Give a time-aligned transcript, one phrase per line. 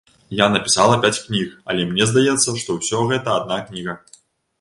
[0.37, 3.93] Я напісала пяць кніг, але мне здаецца, што ўсё гэта адна кніга.